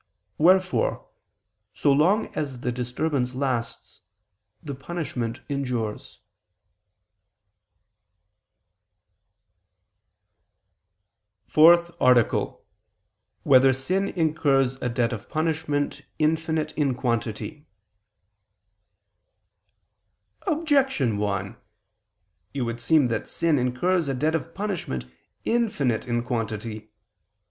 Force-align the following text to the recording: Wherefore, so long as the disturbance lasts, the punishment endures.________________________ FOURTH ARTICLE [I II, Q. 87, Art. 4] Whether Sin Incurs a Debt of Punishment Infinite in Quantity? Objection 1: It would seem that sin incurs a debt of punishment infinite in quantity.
Wherefore, 0.39 1.07
so 1.75 1.91
long 1.91 2.33
as 2.33 2.61
the 2.61 2.71
disturbance 2.71 3.35
lasts, 3.35 4.01
the 4.63 4.73
punishment 4.73 5.41
endures.________________________ 5.47 6.19
FOURTH 11.51 11.91
ARTICLE 12.01 12.41
[I 12.41 12.45
II, 12.47 12.49
Q. 12.49 12.57
87, 12.57 12.57
Art. 12.57 13.43
4] 13.43 13.51
Whether 13.51 13.73
Sin 13.73 14.07
Incurs 14.09 14.81
a 14.81 14.89
Debt 14.89 15.13
of 15.13 15.29
Punishment 15.29 16.01
Infinite 16.17 16.71
in 16.75 16.95
Quantity? 16.95 17.67
Objection 20.47 21.17
1: 21.19 21.55
It 22.55 22.61
would 22.63 22.81
seem 22.81 23.07
that 23.09 23.27
sin 23.27 23.59
incurs 23.59 24.07
a 24.07 24.15
debt 24.15 24.33
of 24.33 24.55
punishment 24.55 25.05
infinite 25.45 26.07
in 26.07 26.23
quantity. 26.23 26.89